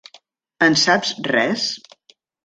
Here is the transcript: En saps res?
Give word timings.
En 0.67 0.77
saps 0.83 1.11
res? 1.31 1.67